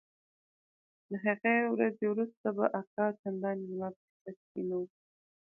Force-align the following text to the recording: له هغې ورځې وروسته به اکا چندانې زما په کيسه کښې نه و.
له 1.09 1.17
هغې 1.25 1.57
ورځې 1.73 2.05
وروسته 2.09 2.47
به 2.55 2.65
اکا 2.81 3.05
چندانې 3.21 3.65
زما 3.71 3.89
په 3.95 4.01
کيسه 4.09 4.31
کښې 4.39 4.61
نه 4.67 4.75
و. 4.79 4.81